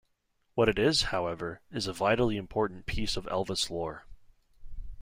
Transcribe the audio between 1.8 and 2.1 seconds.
a